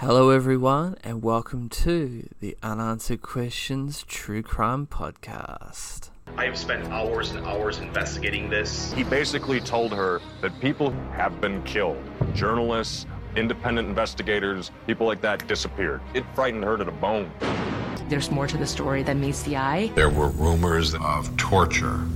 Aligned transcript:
Hello, 0.00 0.30
everyone, 0.30 0.96
and 1.02 1.24
welcome 1.24 1.68
to 1.68 2.28
the 2.38 2.56
Unanswered 2.62 3.20
Questions 3.20 4.04
True 4.04 4.44
Crime 4.44 4.86
Podcast. 4.86 6.10
I 6.36 6.44
have 6.44 6.56
spent 6.56 6.86
hours 6.86 7.32
and 7.32 7.44
hours 7.44 7.80
investigating 7.80 8.48
this. 8.48 8.92
He 8.92 9.02
basically 9.02 9.58
told 9.58 9.92
her 9.92 10.20
that 10.40 10.52
people 10.60 10.92
have 11.16 11.40
been 11.40 11.64
killed. 11.64 12.00
Journalists, 12.32 13.06
independent 13.34 13.88
investigators, 13.88 14.70
people 14.86 15.04
like 15.04 15.20
that 15.22 15.48
disappeared. 15.48 16.00
It 16.14 16.24
frightened 16.32 16.62
her 16.62 16.76
to 16.76 16.84
the 16.84 16.92
bone. 16.92 17.28
There's 18.08 18.30
more 18.30 18.46
to 18.46 18.56
the 18.56 18.68
story 18.68 19.02
than 19.02 19.20
meets 19.20 19.42
the 19.42 19.56
eye. 19.56 19.90
There 19.96 20.10
were 20.10 20.28
rumors 20.28 20.94
of 20.94 21.36
torture 21.36 22.06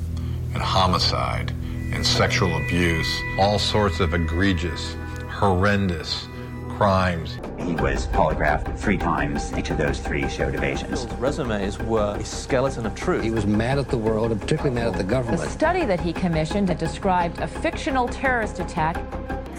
and 0.55 0.59
homicide 0.59 1.51
and 1.93 2.07
sexual 2.07 2.57
abuse, 2.59 3.12
all 3.41 3.59
sorts 3.59 3.99
of 3.99 4.14
egregious, 4.14 4.95
horrendous 5.29 6.29
crimes. 6.77 7.39
He 7.59 7.75
was 7.75 8.07
polygraphed 8.09 8.79
three 8.79 8.98
times. 8.98 9.52
Each 9.56 9.70
of 9.70 9.78
those 9.78 9.98
three 10.01 10.28
showed 10.28 10.55
evasions. 10.55 11.05
His 11.05 11.12
resumes 11.14 11.78
were 11.78 12.16
a 12.16 12.24
skeleton 12.24 12.87
of 12.87 12.95
truth. 12.95 13.23
He 13.23 13.30
was 13.30 13.47
mad 13.47 13.78
at 13.78 13.88
the 13.88 13.98
world 13.98 14.33
and 14.33 14.41
particularly 14.41 14.74
mad 14.74 14.88
at 14.88 14.97
the 14.97 15.05
government. 15.05 15.42
The 15.42 15.50
study 15.50 15.84
that 15.87 16.00
he 16.00 16.12
commissioned 16.12 16.69
had 16.69 16.78
described 16.78 17.38
a 17.41 17.47
fictional 17.47 18.09
terrorist 18.09 18.61
attack 18.61 18.97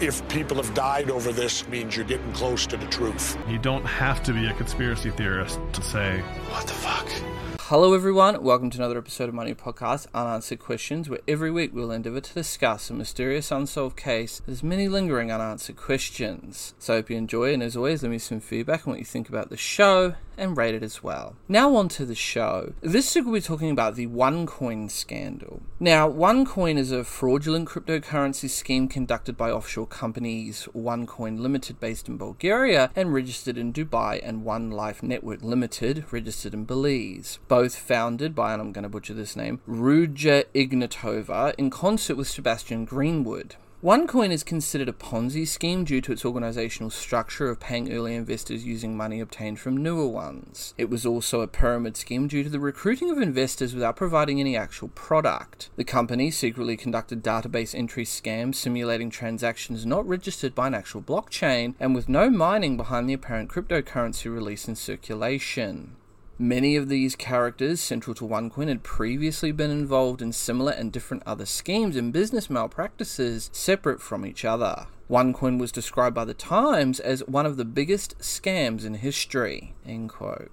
if 0.00 0.26
people 0.28 0.56
have 0.56 0.74
died 0.74 1.08
over 1.08 1.32
this 1.32 1.66
means 1.68 1.96
you're 1.96 2.04
getting 2.04 2.32
close 2.32 2.66
to 2.66 2.76
the 2.76 2.86
truth. 2.86 3.38
You 3.48 3.58
don't 3.58 3.84
have 3.84 4.22
to 4.24 4.32
be 4.32 4.46
a 4.46 4.52
conspiracy 4.52 5.10
theorist 5.10 5.60
to 5.72 5.82
say, 5.82 6.20
What 6.50 6.66
the 6.66 6.72
fuck? 6.72 7.33
Hello, 7.68 7.94
everyone. 7.94 8.44
Welcome 8.44 8.68
to 8.68 8.76
another 8.76 8.98
episode 8.98 9.30
of 9.30 9.34
my 9.34 9.46
new 9.46 9.54
podcast, 9.54 10.06
Unanswered 10.12 10.58
Questions, 10.58 11.08
where 11.08 11.20
every 11.26 11.50
week 11.50 11.70
we'll 11.72 11.92
endeavour 11.92 12.20
to 12.20 12.34
discuss 12.34 12.90
a 12.90 12.92
mysterious 12.92 13.50
unsolved 13.50 13.96
case 13.96 14.42
has 14.46 14.62
many 14.62 14.86
lingering 14.86 15.32
unanswered 15.32 15.76
questions. 15.76 16.74
So 16.78 16.92
I 16.92 16.96
hope 16.96 17.08
you 17.08 17.16
enjoy, 17.16 17.54
and 17.54 17.62
as 17.62 17.74
always, 17.74 18.02
leave 18.02 18.12
me 18.12 18.18
some 18.18 18.40
feedback 18.40 18.86
on 18.86 18.92
what 18.92 18.98
you 18.98 19.06
think 19.06 19.30
about 19.30 19.48
the 19.48 19.56
show 19.56 20.14
and 20.36 20.56
rate 20.56 20.74
it 20.74 20.82
as 20.82 21.02
well. 21.02 21.36
Now 21.48 21.74
on 21.76 21.88
to 21.90 22.04
the 22.04 22.14
show. 22.14 22.74
This 22.80 23.14
week 23.14 23.24
we'll 23.24 23.34
be 23.34 23.40
talking 23.40 23.70
about 23.70 23.96
the 23.96 24.06
OneCoin 24.06 24.90
scandal. 24.90 25.62
Now, 25.80 26.08
OneCoin 26.08 26.78
is 26.78 26.92
a 26.92 27.04
fraudulent 27.04 27.68
cryptocurrency 27.68 28.48
scheme 28.48 28.88
conducted 28.88 29.36
by 29.36 29.50
offshore 29.50 29.86
companies 29.86 30.68
OneCoin 30.74 31.38
Limited 31.38 31.80
based 31.80 32.08
in 32.08 32.16
Bulgaria 32.16 32.90
and 32.96 33.12
registered 33.12 33.58
in 33.58 33.72
Dubai 33.72 34.20
and 34.22 34.44
One 34.44 34.70
Life 34.70 35.02
Network 35.02 35.42
Limited 35.42 36.04
registered 36.10 36.54
in 36.54 36.64
Belize. 36.64 37.38
Both 37.48 37.76
founded 37.76 38.34
by, 38.34 38.52
and 38.52 38.62
I'm 38.62 38.72
going 38.72 38.84
to 38.84 38.88
butcher 38.88 39.14
this 39.14 39.36
name, 39.36 39.60
Ruja 39.68 40.44
Ignatova 40.54 41.54
in 41.58 41.70
concert 41.70 42.16
with 42.16 42.28
Sebastian 42.28 42.84
Greenwood. 42.84 43.56
OneCoin 43.84 44.30
is 44.30 44.42
considered 44.42 44.88
a 44.88 44.94
Ponzi 44.94 45.46
scheme 45.46 45.84
due 45.84 46.00
to 46.00 46.12
its 46.12 46.24
organizational 46.24 46.88
structure 46.88 47.50
of 47.50 47.60
paying 47.60 47.92
early 47.92 48.14
investors 48.14 48.64
using 48.64 48.96
money 48.96 49.20
obtained 49.20 49.60
from 49.60 49.76
newer 49.76 50.08
ones. 50.08 50.72
It 50.78 50.88
was 50.88 51.04
also 51.04 51.42
a 51.42 51.46
pyramid 51.46 51.98
scheme 51.98 52.26
due 52.26 52.42
to 52.42 52.48
the 52.48 52.58
recruiting 52.58 53.10
of 53.10 53.18
investors 53.18 53.74
without 53.74 53.96
providing 53.96 54.40
any 54.40 54.56
actual 54.56 54.88
product. 54.88 55.68
The 55.76 55.84
company 55.84 56.30
secretly 56.30 56.78
conducted 56.78 57.22
database 57.22 57.74
entry 57.74 58.06
scams 58.06 58.54
simulating 58.54 59.10
transactions 59.10 59.84
not 59.84 60.08
registered 60.08 60.54
by 60.54 60.68
an 60.68 60.74
actual 60.74 61.02
blockchain 61.02 61.74
and 61.78 61.94
with 61.94 62.08
no 62.08 62.30
mining 62.30 62.78
behind 62.78 63.06
the 63.06 63.12
apparent 63.12 63.50
cryptocurrency 63.50 64.32
release 64.32 64.66
in 64.66 64.76
circulation. 64.76 65.96
Many 66.38 66.74
of 66.74 66.88
these 66.88 67.14
characters 67.14 67.80
central 67.80 68.12
to 68.16 68.26
OneCoin 68.26 68.66
had 68.66 68.82
previously 68.82 69.52
been 69.52 69.70
involved 69.70 70.20
in 70.20 70.32
similar 70.32 70.72
and 70.72 70.90
different 70.90 71.22
other 71.24 71.46
schemes 71.46 71.94
and 71.94 72.12
business 72.12 72.50
malpractices 72.50 73.50
separate 73.52 74.00
from 74.00 74.26
each 74.26 74.44
other. 74.44 74.88
OneCoin 75.08 75.58
was 75.60 75.70
described 75.70 76.14
by 76.14 76.24
the 76.24 76.34
Times 76.34 76.98
as 76.98 77.20
one 77.28 77.44
of 77.44 77.56
the 77.56 77.64
biggest 77.64 78.18
scams 78.18 78.84
in 78.84 78.94
history. 78.94 79.74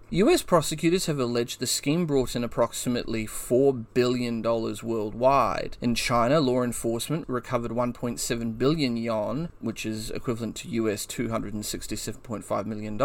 US 0.09 0.41
prosecutors 0.41 1.05
have 1.05 1.19
alleged 1.19 1.59
the 1.59 1.67
scheme 1.67 2.05
brought 2.05 2.35
in 2.35 2.43
approximately 2.43 3.25
$4 3.25 3.85
billion 3.93 4.41
worldwide. 4.41 5.77
In 5.81 5.95
China, 5.95 6.41
law 6.41 6.63
enforcement 6.63 7.27
recovered 7.29 7.71
1.7 7.71 8.57
billion 8.57 8.97
yuan, 8.97 9.49
which 9.61 9.85
is 9.85 10.11
equivalent 10.11 10.57
to 10.57 10.69
US 10.69 11.07
$267.5 11.07 12.65
million, 12.65 12.97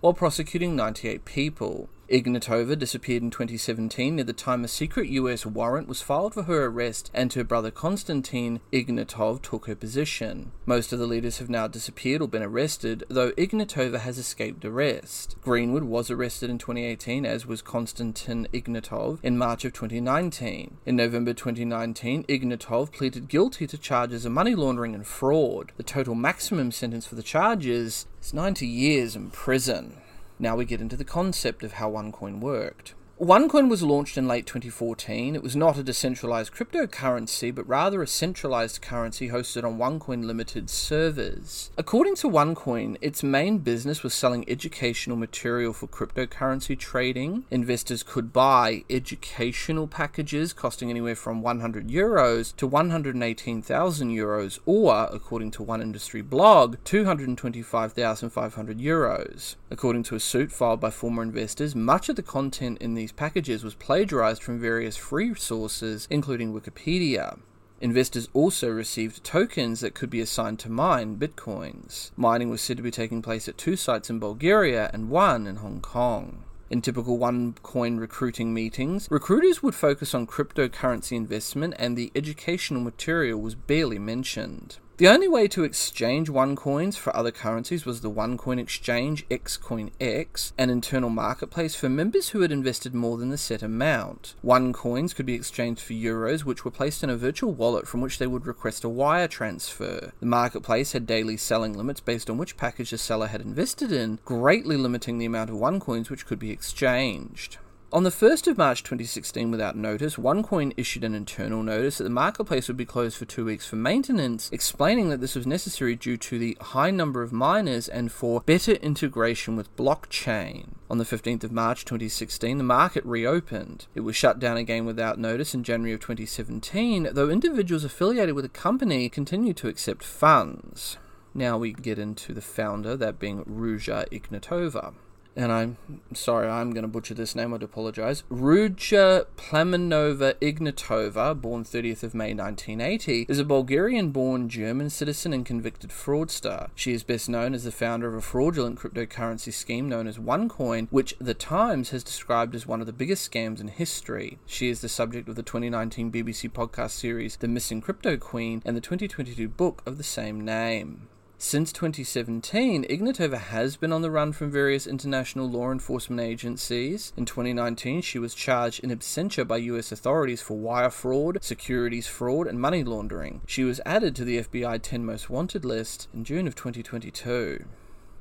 while 0.00 0.14
prosecuting 0.14 0.74
98 0.74 1.24
people. 1.26 1.90
Ignatova 2.08 2.78
disappeared 2.78 3.22
in 3.22 3.30
2017 3.30 4.16
near 4.16 4.24
the 4.24 4.32
time 4.32 4.62
a 4.62 4.68
secret 4.68 5.08
US 5.08 5.46
warrant 5.46 5.88
was 5.88 6.02
filed 6.02 6.34
for 6.34 6.42
her 6.42 6.66
arrest 6.66 7.10
and 7.14 7.32
her 7.32 7.44
brother 7.44 7.70
Konstantin 7.70 8.60
Ignatov 8.72 9.40
took 9.40 9.66
her 9.66 9.74
position. 9.74 10.52
Most 10.66 10.92
of 10.92 10.98
the 10.98 11.06
leaders 11.06 11.38
have 11.38 11.48
now 11.48 11.66
disappeared 11.66 12.20
or 12.20 12.28
been 12.28 12.42
arrested, 12.42 13.04
though 13.08 13.32
Ignatova 13.32 14.00
has 14.00 14.18
escaped 14.18 14.64
arrest. 14.64 15.36
Greenwood 15.40 15.84
was 15.84 16.10
arrested 16.10 16.50
in 16.50 16.58
2018 16.58 17.24
as 17.24 17.46
was 17.46 17.62
Konstantin 17.62 18.48
Ignatov 18.52 19.18
in 19.22 19.38
March 19.38 19.64
of 19.64 19.72
2019. 19.72 20.76
In 20.84 20.96
November 20.96 21.32
2019, 21.32 22.24
Ignatov 22.24 22.92
pleaded 22.92 23.28
guilty 23.28 23.66
to 23.66 23.78
charges 23.78 24.26
of 24.26 24.32
money 24.32 24.54
laundering 24.54 24.94
and 24.94 25.06
fraud. 25.06 25.72
The 25.78 25.82
total 25.82 26.14
maximum 26.14 26.70
sentence 26.70 27.06
for 27.06 27.14
the 27.14 27.22
charges 27.22 28.06
is 28.20 28.34
90 28.34 28.66
years 28.66 29.16
in 29.16 29.30
prison. 29.30 29.96
Now 30.38 30.56
we 30.56 30.64
get 30.64 30.80
into 30.80 30.96
the 30.96 31.04
concept 31.04 31.62
of 31.62 31.74
how 31.74 31.90
OneCoin 31.90 32.40
worked. 32.40 32.94
OneCoin 33.20 33.70
was 33.70 33.80
launched 33.80 34.18
in 34.18 34.26
late 34.26 34.44
2014. 34.44 35.36
It 35.36 35.42
was 35.42 35.54
not 35.54 35.78
a 35.78 35.84
decentralized 35.84 36.52
cryptocurrency, 36.52 37.54
but 37.54 37.68
rather 37.68 38.02
a 38.02 38.08
centralized 38.08 38.82
currency 38.82 39.28
hosted 39.28 39.62
on 39.62 39.78
OneCoin 39.78 40.24
Limited 40.24 40.68
servers. 40.68 41.70
According 41.78 42.16
to 42.16 42.28
OneCoin, 42.28 42.96
its 43.00 43.22
main 43.22 43.58
business 43.58 44.02
was 44.02 44.14
selling 44.14 44.44
educational 44.50 45.16
material 45.16 45.72
for 45.72 45.86
cryptocurrency 45.86 46.76
trading. 46.76 47.44
Investors 47.52 48.02
could 48.02 48.32
buy 48.32 48.82
educational 48.90 49.86
packages 49.86 50.52
costing 50.52 50.90
anywhere 50.90 51.14
from 51.14 51.40
100 51.40 51.86
euros 51.86 52.54
to 52.56 52.66
118,000 52.66 54.08
euros, 54.10 54.58
or, 54.66 55.08
according 55.12 55.52
to 55.52 55.62
one 55.62 55.80
industry 55.80 56.20
blog, 56.20 56.78
225,500 56.82 58.78
euros. 58.78 59.54
According 59.70 60.02
to 60.04 60.16
a 60.16 60.20
suit 60.20 60.50
filed 60.50 60.80
by 60.80 60.90
former 60.90 61.22
investors, 61.22 61.76
much 61.76 62.08
of 62.08 62.16
the 62.16 62.22
content 62.22 62.78
in 62.78 62.94
these 62.94 63.12
packages 63.16 63.64
was 63.64 63.74
plagiarized 63.74 64.42
from 64.42 64.60
various 64.60 64.96
free 64.96 65.34
sources, 65.34 66.06
including 66.10 66.52
Wikipedia. 66.52 67.38
Investors 67.80 68.28
also 68.32 68.68
received 68.68 69.24
tokens 69.24 69.80
that 69.80 69.94
could 69.94 70.08
be 70.10 70.20
assigned 70.20 70.58
to 70.60 70.70
mine 70.70 71.18
bitcoins. 71.18 72.12
Mining 72.16 72.48
was 72.48 72.60
said 72.60 72.76
to 72.76 72.82
be 72.82 72.90
taking 72.90 73.20
place 73.20 73.48
at 73.48 73.58
two 73.58 73.76
sites 73.76 74.08
in 74.08 74.18
Bulgaria 74.18 74.90
and 74.92 75.10
one 75.10 75.46
in 75.46 75.56
Hong 75.56 75.80
Kong. 75.80 76.44
In 76.70 76.80
typical 76.80 77.18
OneCoin 77.18 78.00
recruiting 78.00 78.54
meetings, 78.54 79.06
recruiters 79.10 79.62
would 79.62 79.74
focus 79.74 80.14
on 80.14 80.26
cryptocurrency 80.26 81.12
investment 81.12 81.74
and 81.78 81.96
the 81.96 82.10
educational 82.14 82.80
material 82.80 83.40
was 83.40 83.54
barely 83.54 83.98
mentioned. 83.98 84.78
The 84.96 85.08
only 85.08 85.26
way 85.26 85.48
to 85.48 85.64
exchange 85.64 86.28
OneCoins 86.28 86.96
for 86.96 87.14
other 87.16 87.32
currencies 87.32 87.84
was 87.84 88.00
the 88.00 88.10
OneCoin 88.12 88.60
Exchange 88.60 89.28
XCoinX, 89.28 90.52
an 90.56 90.70
internal 90.70 91.10
marketplace 91.10 91.74
for 91.74 91.88
members 91.88 92.28
who 92.28 92.42
had 92.42 92.52
invested 92.52 92.94
more 92.94 93.16
than 93.18 93.30
the 93.30 93.36
set 93.36 93.64
amount. 93.64 94.36
OneCoins 94.44 95.12
could 95.12 95.26
be 95.26 95.34
exchanged 95.34 95.82
for 95.82 95.94
euros, 95.94 96.44
which 96.44 96.64
were 96.64 96.70
placed 96.70 97.02
in 97.02 97.10
a 97.10 97.16
virtual 97.16 97.52
wallet 97.52 97.88
from 97.88 98.02
which 98.02 98.18
they 98.18 98.28
would 98.28 98.46
request 98.46 98.84
a 98.84 98.88
wire 98.88 99.26
transfer. 99.26 100.12
The 100.20 100.26
marketplace 100.26 100.92
had 100.92 101.08
daily 101.08 101.38
selling 101.38 101.72
limits 101.72 101.98
based 101.98 102.30
on 102.30 102.38
which 102.38 102.56
package 102.56 102.90
the 102.90 102.98
seller 102.98 103.26
had 103.26 103.40
invested 103.40 103.90
in, 103.90 104.20
greatly 104.24 104.76
limiting 104.76 105.18
the 105.18 105.26
amount 105.26 105.50
of 105.50 105.56
OneCoins 105.56 106.08
which 106.08 106.24
could 106.24 106.38
be 106.38 106.52
exchanged. 106.52 107.58
On 107.94 108.02
the 108.02 108.10
1st 108.10 108.48
of 108.48 108.58
March 108.58 108.82
2016, 108.82 109.52
without 109.52 109.76
notice, 109.76 110.16
OneCoin 110.16 110.74
issued 110.76 111.04
an 111.04 111.14
internal 111.14 111.62
notice 111.62 111.98
that 111.98 112.02
the 112.02 112.10
marketplace 112.10 112.66
would 112.66 112.76
be 112.76 112.84
closed 112.84 113.16
for 113.16 113.24
two 113.24 113.44
weeks 113.44 113.68
for 113.68 113.76
maintenance, 113.76 114.50
explaining 114.50 115.10
that 115.10 115.20
this 115.20 115.36
was 115.36 115.46
necessary 115.46 115.94
due 115.94 116.16
to 116.16 116.36
the 116.36 116.58
high 116.60 116.90
number 116.90 117.22
of 117.22 117.32
miners 117.32 117.88
and 117.88 118.10
for 118.10 118.40
better 118.40 118.72
integration 118.72 119.54
with 119.54 119.76
blockchain. 119.76 120.70
On 120.90 120.98
the 120.98 121.04
15th 121.04 121.44
of 121.44 121.52
March 121.52 121.84
2016, 121.84 122.58
the 122.58 122.64
market 122.64 123.04
reopened. 123.04 123.86
It 123.94 124.00
was 124.00 124.16
shut 124.16 124.40
down 124.40 124.56
again 124.56 124.86
without 124.86 125.20
notice 125.20 125.54
in 125.54 125.62
January 125.62 125.94
of 125.94 126.00
2017, 126.00 127.10
though 127.12 127.30
individuals 127.30 127.84
affiliated 127.84 128.34
with 128.34 128.44
the 128.44 128.48
company 128.48 129.08
continued 129.08 129.56
to 129.58 129.68
accept 129.68 130.02
funds. 130.02 130.98
Now 131.32 131.58
we 131.58 131.72
get 131.72 132.00
into 132.00 132.34
the 132.34 132.42
founder, 132.42 132.96
that 132.96 133.20
being 133.20 133.44
Ruja 133.44 134.08
Ignatova 134.10 134.94
and 135.36 135.52
I'm 135.52 135.76
sorry, 136.12 136.48
I'm 136.48 136.70
going 136.72 136.82
to 136.82 136.88
butcher 136.88 137.14
this 137.14 137.34
name, 137.34 137.52
I'd 137.52 137.62
apologize. 137.62 138.22
Ruja 138.30 139.26
Plamenova 139.36 140.34
Ignatova, 140.34 141.40
born 141.40 141.64
30th 141.64 142.02
of 142.02 142.14
May 142.14 142.34
1980, 142.34 143.26
is 143.28 143.38
a 143.38 143.44
Bulgarian 143.44 144.10
born 144.10 144.48
German 144.48 144.90
citizen 144.90 145.32
and 145.32 145.44
convicted 145.44 145.90
fraudster. 145.90 146.70
She 146.74 146.92
is 146.92 147.02
best 147.02 147.28
known 147.28 147.54
as 147.54 147.64
the 147.64 147.72
founder 147.72 148.08
of 148.08 148.14
a 148.14 148.20
fraudulent 148.20 148.78
cryptocurrency 148.78 149.52
scheme 149.52 149.88
known 149.88 150.06
as 150.06 150.18
OneCoin, 150.18 150.88
which 150.90 151.16
The 151.18 151.34
Times 151.34 151.90
has 151.90 152.04
described 152.04 152.54
as 152.54 152.66
one 152.66 152.80
of 152.80 152.86
the 152.86 152.92
biggest 152.92 153.30
scams 153.30 153.60
in 153.60 153.68
history. 153.68 154.38
She 154.46 154.68
is 154.68 154.80
the 154.80 154.88
subject 154.88 155.28
of 155.28 155.36
the 155.36 155.42
2019 155.42 156.12
BBC 156.12 156.50
podcast 156.50 156.90
series 156.90 157.36
The 157.36 157.48
Missing 157.48 157.80
Crypto 157.80 158.16
Queen 158.16 158.62
and 158.64 158.76
the 158.76 158.80
2022 158.80 159.48
book 159.48 159.82
of 159.86 159.98
the 159.98 160.04
same 160.04 160.44
name. 160.44 161.08
Since 161.36 161.72
2017, 161.72 162.84
Ignatova 162.84 163.38
has 163.38 163.76
been 163.76 163.92
on 163.92 164.02
the 164.02 164.10
run 164.10 164.32
from 164.32 164.52
various 164.52 164.86
international 164.86 165.50
law 165.50 165.72
enforcement 165.72 166.20
agencies. 166.20 167.12
In 167.16 167.24
2019, 167.24 168.02
she 168.02 168.20
was 168.20 168.34
charged 168.34 168.82
in 168.84 168.90
absentia 168.90 169.46
by 169.46 169.56
US 169.56 169.90
authorities 169.90 170.40
for 170.40 170.56
wire 170.56 170.90
fraud, 170.90 171.38
securities 171.42 172.06
fraud, 172.06 172.46
and 172.46 172.60
money 172.60 172.84
laundering. 172.84 173.40
She 173.46 173.64
was 173.64 173.80
added 173.84 174.14
to 174.16 174.24
the 174.24 174.42
FBI 174.42 174.80
10 174.80 175.04
Most 175.04 175.28
Wanted 175.28 175.64
list 175.64 176.08
in 176.14 176.24
June 176.24 176.46
of 176.46 176.54
2022. 176.54 177.64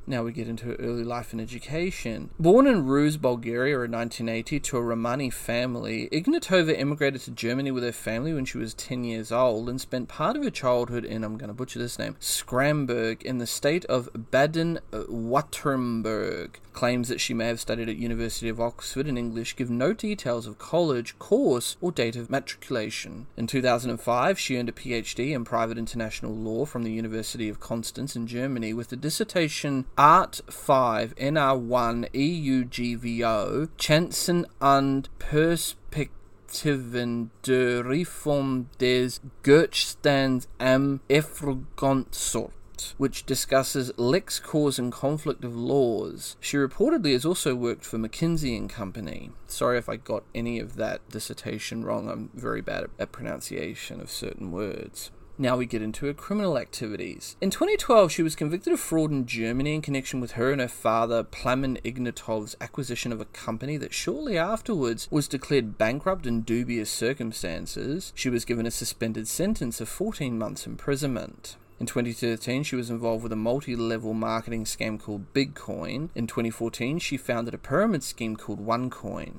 Now 0.05 0.23
we 0.23 0.33
get 0.33 0.49
into 0.49 0.65
her 0.65 0.75
early 0.75 1.05
life 1.05 1.31
and 1.31 1.39
education. 1.39 2.31
Born 2.37 2.67
in 2.67 2.85
Ruse, 2.85 3.15
Bulgaria 3.15 3.79
in 3.81 3.91
1980 3.91 4.59
to 4.59 4.77
a 4.77 4.81
Romani 4.81 5.29
family, 5.29 6.09
Ignatova 6.11 6.77
immigrated 6.77 7.21
to 7.21 7.31
Germany 7.31 7.71
with 7.71 7.83
her 7.83 7.93
family 7.93 8.33
when 8.33 8.43
she 8.43 8.57
was 8.57 8.73
10 8.73 9.05
years 9.05 9.31
old 9.31 9.69
and 9.69 9.79
spent 9.79 10.09
part 10.09 10.35
of 10.35 10.43
her 10.43 10.49
childhood 10.49 11.05
in, 11.05 11.23
I'm 11.23 11.37
going 11.37 11.47
to 11.47 11.53
butcher 11.53 11.79
this 11.79 11.97
name, 11.97 12.17
Scramberg 12.19 13.21
in 13.21 13.37
the 13.37 13.47
state 13.47 13.85
of 13.85 14.09
Baden-Württemberg. 14.31 16.49
Claims 16.73 17.07
that 17.07 17.21
she 17.21 17.33
may 17.33 17.47
have 17.47 17.61
studied 17.61 17.87
at 17.87 17.95
University 17.95 18.49
of 18.49 18.59
Oxford 18.59 19.07
in 19.07 19.17
English 19.17 19.55
give 19.55 19.69
no 19.69 19.93
details 19.93 20.47
of 20.47 20.57
college, 20.57 21.17
course, 21.19 21.77
or 21.79 21.93
date 21.93 22.17
of 22.17 22.29
matriculation. 22.29 23.27
In 23.37 23.47
2005, 23.47 24.39
she 24.39 24.57
earned 24.57 24.69
a 24.69 24.73
PhD 24.73 25.31
in 25.31 25.45
private 25.45 25.77
international 25.77 26.33
law 26.33 26.65
from 26.65 26.83
the 26.83 26.91
University 26.91 27.47
of 27.47 27.61
Constance 27.61 28.17
in 28.17 28.27
Germany 28.27 28.73
with 28.73 28.91
a 28.91 28.97
dissertation 28.97 29.85
Art 29.95 30.41
5 30.49 31.13
NR1 31.17 32.09
EUGVO 32.15 33.67
Chancen 33.77 34.47
und 34.59 35.09
Perspektiven 35.19 37.29
der 37.45 37.85
Reform 37.85 38.69
des 38.79 39.21
Gegenstands 39.43 40.47
am 40.57 40.99
Erfolgsort 41.07 42.53
which 42.97 43.25
discusses 43.25 43.93
Lex 43.95 44.39
causae 44.39 44.79
and 44.79 44.91
conflict 44.91 45.45
of 45.45 45.55
laws. 45.55 46.37
She 46.39 46.57
reportedly 46.57 47.13
has 47.13 47.23
also 47.23 47.53
worked 47.53 47.85
for 47.85 47.99
McKinsey 47.99 48.57
and 48.57 48.69
Company. 48.69 49.29
Sorry 49.47 49.77
if 49.77 49.87
I 49.87 49.97
got 49.97 50.23
any 50.33 50.59
of 50.59 50.75
that 50.77 51.07
dissertation 51.09 51.85
wrong. 51.85 52.09
I'm 52.09 52.31
very 52.33 52.61
bad 52.61 52.87
at 52.97 53.11
pronunciation 53.11 54.01
of 54.01 54.09
certain 54.09 54.51
words. 54.51 55.11
Now 55.37 55.57
we 55.57 55.65
get 55.65 55.81
into 55.81 56.05
her 56.05 56.13
criminal 56.13 56.59
activities. 56.59 57.35
In 57.41 57.49
2012, 57.49 58.11
she 58.11 58.21
was 58.21 58.35
convicted 58.35 58.71
of 58.71 58.79
fraud 58.79 59.09
in 59.09 59.25
Germany 59.25 59.73
in 59.73 59.81
connection 59.81 60.21
with 60.21 60.33
her 60.33 60.51
and 60.51 60.61
her 60.61 60.67
father, 60.67 61.23
Plamen 61.23 61.79
Ignatov's 61.83 62.55
acquisition 62.61 63.11
of 63.11 63.19
a 63.19 63.25
company 63.25 63.75
that 63.77 63.93
shortly 63.93 64.37
afterwards 64.37 65.07
was 65.09 65.27
declared 65.27 65.77
bankrupt 65.79 66.27
in 66.27 66.41
dubious 66.41 66.91
circumstances. 66.91 68.13
She 68.13 68.29
was 68.29 68.45
given 68.45 68.67
a 68.67 68.71
suspended 68.71 69.27
sentence 69.27 69.81
of 69.81 69.89
14 69.89 70.37
months 70.37 70.67
imprisonment. 70.67 71.57
In 71.79 71.87
2013, 71.87 72.61
she 72.61 72.75
was 72.75 72.91
involved 72.91 73.23
with 73.23 73.33
a 73.33 73.35
multi 73.35 73.75
level 73.75 74.13
marketing 74.13 74.65
scam 74.65 74.99
called 74.99 75.33
BigCoin. 75.33 76.09
In 76.13 76.27
2014, 76.27 76.99
she 76.99 77.17
founded 77.17 77.55
a 77.55 77.57
pyramid 77.57 78.03
scheme 78.03 78.35
called 78.35 78.65
OneCoin. 78.65 79.33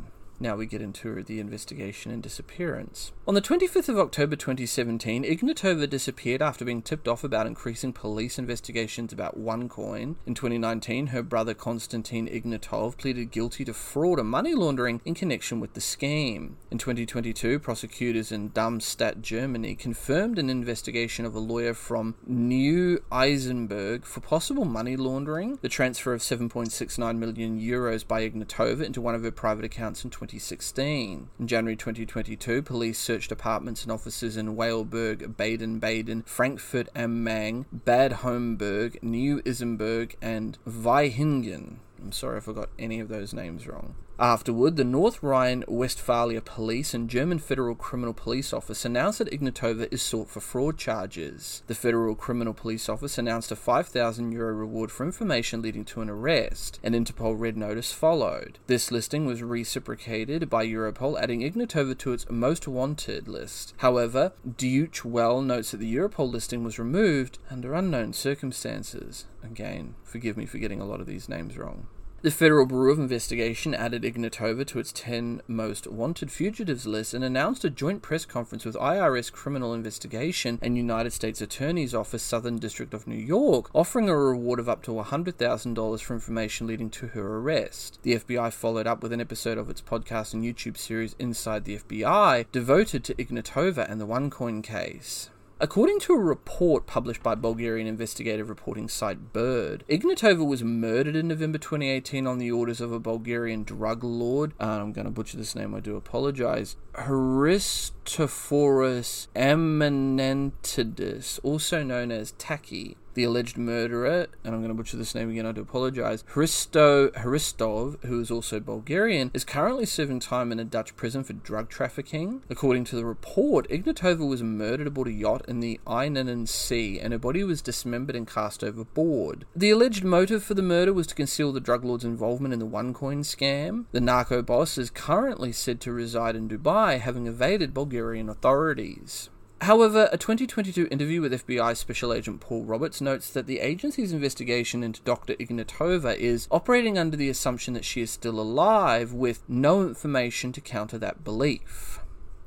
Now 0.45 0.57
we 0.57 0.67
get 0.67 0.83
into 0.83 1.23
the 1.23 1.41
investigation 1.41 2.13
and 2.13 2.23
disappearance. 2.23 3.13
On 3.27 3.33
the 3.33 3.41
25th 3.41 3.89
of 3.89 3.99
October 3.99 4.37
2017, 4.37 5.25
Ignatova 5.25 5.89
disappeared 5.89 6.43
after 6.43 6.67
being 6.67 6.83
tipped 6.83 7.09
off 7.09 7.25
about 7.25 7.47
increasing 7.47 7.95
police 7.95 8.39
investigations 8.39 9.11
about 9.11 9.41
OneCoin. 9.41 10.17
In 10.27 10.35
2019, 10.35 11.07
her 11.07 11.23
brother 11.23 11.55
Konstantin 11.55 12.29
Ignatov 12.29 12.99
pleaded 12.99 13.31
guilty 13.31 13.65
to 13.65 13.73
fraud 13.73 14.19
and 14.19 14.29
money 14.29 14.53
laundering 14.53 15.01
in 15.07 15.15
connection 15.15 15.61
with 15.61 15.73
the 15.73 15.81
scheme. 15.81 16.59
In 16.71 16.77
2022, 16.77 17.59
prosecutors 17.59 18.31
in 18.31 18.51
Darmstadt, 18.51 19.23
Germany, 19.23 19.75
confirmed 19.75 20.39
an 20.39 20.51
investigation 20.51 21.25
of 21.25 21.35
a 21.35 21.41
lawyer 21.41 21.73
from 21.73 22.17
New 22.27 23.03
Isenburg 23.11 24.05
for 24.05 24.21
possible 24.21 24.67
money 24.67 24.95
laundering, 24.95 25.59
the 25.63 25.71
transfer 25.71 26.13
of 26.13 26.21
7.69 26.21 27.17
million 27.17 27.59
euros 27.59 28.07
by 28.07 28.29
Ignatova 28.29 28.83
into 28.83 29.01
one 29.01 29.15
of 29.15 29.23
her 29.23 29.31
private 29.31 29.65
accounts 29.65 30.05
in 30.05 30.11
2016. 30.35 31.29
In 31.39 31.47
January 31.47 31.77
2022, 31.77 32.63
police 32.63 32.99
searched 32.99 33.31
apartments 33.31 33.85
and 33.85 33.93
offices 33.93 34.37
in 34.37 34.57
Weilburg, 34.57 35.37
Baden 35.37 35.79
Baden, 35.79 36.25
Frankfurt 36.27 36.89
am 36.97 37.23
Main, 37.23 37.67
Bad 37.73 38.15
Homburg, 38.15 38.99
New 39.01 39.41
Isenburg, 39.43 40.17
and 40.21 40.59
Weihingen. 40.69 41.77
I'm 42.03 42.11
sorry 42.11 42.39
if 42.39 42.49
I 42.49 42.53
got 42.53 42.71
any 42.81 42.99
of 42.99 43.09
those 43.09 43.33
names 43.33 43.69
wrong. 43.69 43.95
Afterward, 44.19 44.77
the 44.77 44.85
North 44.85 45.25
Rhine 45.25 45.65
Westphalia 45.67 46.41
Police 46.41 46.95
and 46.95 47.11
German 47.11 47.41
Federal 47.41 47.75
Criminal 47.75 48.15
Police 48.15 48.53
Office 48.53 48.85
announced 48.85 49.19
that 49.19 49.31
Ignatova 49.33 49.93
is 49.93 50.03
sought 50.03 50.31
for 50.31 50.39
fraud 50.39 50.79
charges. 50.79 51.65
The 51.67 51.75
Federal 51.75 52.15
Criminal 52.15 52.55
Police 52.55 52.89
Office 52.89 53.19
announced 53.19 53.51
a 53.51 53.57
5,000 53.57 54.31
euro 54.31 54.55
reward 54.55 54.93
for 54.93 55.05
information 55.05 55.63
leading 55.63 55.85
to 55.87 56.01
an 56.01 56.09
arrest. 56.09 56.79
An 56.85 56.93
Interpol 56.93 57.35
red 57.37 57.57
notice 57.57 57.91
followed. 57.91 58.61
This 58.69 58.93
listing 58.93 59.27
was 59.27 59.43
reciprocated 59.43 60.49
by 60.49 60.65
Europol, 60.65 61.21
adding 61.21 61.41
Ignatova 61.41 61.99
to 61.99 62.13
its 62.13 62.31
most 62.31 62.69
wanted 62.69 63.27
list. 63.27 63.75
However, 63.79 64.33
Deutsche 64.47 65.05
Welle 65.05 65.43
notes 65.43 65.73
that 65.73 65.79
the 65.79 65.93
Europol 65.93 66.31
listing 66.31 66.63
was 66.63 66.79
removed 66.79 67.41
under 67.51 67.75
unknown 67.75 68.13
circumstances. 68.13 69.25
Again, 69.43 69.97
forgive 70.05 70.37
me 70.37 70.47
for 70.47 70.59
getting 70.59 70.81
a 70.81 70.87
lot 70.87 71.01
of 71.01 71.09
these 71.09 71.29
names 71.29 71.59
wrong. 71.59 71.89
The 72.25 72.31
Federal 72.31 72.65
Bureau 72.65 72.91
of 72.91 72.99
Investigation 72.99 73.75
added 73.75 74.03
Ignatova 74.03 74.67
to 74.69 74.79
its 74.79 74.93
10 74.93 75.43
most 75.47 75.87
wanted 75.87 76.33
fugitives 76.33 76.87
list 76.87 77.13
and 77.13 77.23
announced 77.23 77.67
a 77.67 77.69
joint 77.69 78.01
press 78.01 78.25
conference 78.25 78.65
with 78.65 78.77
IRS 78.77 79.31
Criminal 79.31 79.75
Investigation 79.75 80.59
and 80.63 80.75
United 80.75 81.13
States 81.13 81.43
Attorney's 81.43 81.95
Office 81.95 82.23
Southern 82.23 82.57
District 82.57 82.95
of 82.95 83.07
New 83.07 83.15
York, 83.15 83.69
offering 83.75 84.09
a 84.09 84.17
reward 84.17 84.59
of 84.59 84.71
up 84.71 84.81
to 84.85 84.93
$100,000 84.93 86.01
for 86.01 86.15
information 86.15 86.67
leading 86.67 86.89
to 86.89 87.09
her 87.09 87.41
arrest. 87.41 87.99
The 88.01 88.15
FBI 88.15 88.55
followed 88.55 88.87
up 88.87 89.03
with 89.03 89.13
an 89.13 89.21
episode 89.21 89.59
of 89.59 89.69
its 89.69 89.83
podcast 89.83 90.33
and 90.33 90.43
YouTube 90.43 90.79
series 90.79 91.15
Inside 91.19 91.67
the 91.67 91.77
FBI, 91.77 92.47
devoted 92.51 93.05
to 93.05 93.15
Ignatova 93.17 93.87
and 93.87 94.01
the 94.01 94.07
OneCoin 94.07 94.63
case. 94.63 95.29
According 95.61 96.01
to 96.01 96.15
a 96.15 96.19
report 96.19 96.85
published 96.85 97.23
by 97.23 97.37
Bulgarian 97.37 97.87
investigative 97.87 98.49
reporting 98.49 98.89
site 98.89 99.33
Bird, 99.33 99.85
Ignatova 99.89 100.45
was 100.45 100.65
murdered 100.65 101.15
in 101.15 101.29
November 101.29 101.59
2018 101.59 102.27
on 102.27 102.39
the 102.39 102.51
orders 102.51 102.81
of 102.81 102.91
a 102.91 102.99
Bulgarian 102.99 103.63
drug 103.63 104.03
lord. 104.03 104.53
Uh, 104.59 104.65
I'm 104.65 104.93
going 104.93 105.05
to 105.05 105.13
butcher 105.13 105.37
this 105.37 105.55
name, 105.55 105.73
I 105.73 105.79
do 105.79 105.95
apologize. 105.95 106.75
Christoforos 106.95 109.27
Eminentidis, 109.35 111.41
also 111.43 111.83
known 111.83 112.13
as 112.13 112.33
Taki 112.33 112.99
the 113.15 113.25
alleged 113.25 113.57
murderer, 113.57 114.27
and 114.45 114.55
I'm 114.55 114.61
going 114.61 114.69
to 114.69 114.75
butcher 114.75 114.97
this 114.97 115.15
name 115.15 115.31
again, 115.31 115.47
I 115.47 115.53
do 115.53 115.63
apologize, 115.63 116.25
Hristo 116.35 117.11
Hristov, 117.13 118.05
who 118.05 118.21
is 118.21 118.31
also 118.31 118.61
Bulgarian, 118.61 119.31
is 119.33 119.45
currently 119.45 119.87
serving 119.87 120.21
time 120.21 120.53
in 120.53 120.59
a 120.59 120.65
Dutch 120.65 120.95
prison 120.97 121.25
for 121.25 121.33
drug 121.33 121.69
trafficking. 121.69 122.43
According 122.51 122.85
to 122.85 122.97
the 122.97 123.05
report, 123.05 123.69
Ignatova 123.69 124.27
was 124.27 124.43
murdered 124.43 124.87
aboard 124.87 125.09
a 125.09 125.13
yacht 125.13 125.45
in 125.49 125.61
the 125.61 125.81
Ionian 125.89 126.47
Sea, 126.47 127.01
and 127.01 127.13
her 127.13 127.19
body 127.19 127.45
was 127.45 127.63
dismembered 127.63 128.17
and 128.17 128.27
cast 128.27 128.63
overboard. 128.63 129.47
The 129.55 129.71
alleged 129.71 130.05
motive 130.05 130.43
for 130.43 130.55
the 130.55 130.63
murder 130.63 130.93
was 130.93 131.07
to 131.09 131.15
conceal 131.15 131.53
the 131.53 131.61
drug 131.61 131.85
lord's 131.85 132.05
involvement 132.05 132.53
in 132.53 132.61
the 132.61 132.67
OneCoin 132.67 133.21
scam. 133.21 133.85
The 133.93 134.01
narco 134.01 134.43
boss 134.43 134.77
is 134.77 134.91
currently 134.91 135.53
said 135.53 135.81
to 135.83 135.93
reside 135.93 136.37
in 136.37 136.49
Dubai, 136.49 136.84
having 136.93 137.27
evaded 137.27 137.75
Bulgarian 137.75 138.29
authorities. 138.29 139.31
However, 139.61 140.11
a 140.13 140.19
2022 140.19 140.89
interview 140.91 141.23
with 141.23 141.33
FBI 141.33 141.77
Special 141.77 142.13
Agent 142.13 142.41
Paul 142.41 142.65
Roberts 142.65 143.01
notes 143.01 143.31
that 143.31 143.47
the 143.47 143.61
agency's 143.61 144.13
investigation 144.13 144.83
into 144.83 145.01
Dr. 145.03 145.35
Ignatova 145.37 146.17
is 146.17 146.49
operating 146.51 146.99
under 146.99 147.17
the 147.17 147.31
assumption 147.31 147.73
that 147.73 147.85
she 147.85 148.03
is 148.03 148.11
still 148.11 148.39
alive, 148.39 149.15
with 149.15 149.43
no 149.49 149.81
information 149.81 150.53
to 150.53 150.61
counter 150.61 150.99
that 150.99 151.25
belief. 151.25 152.01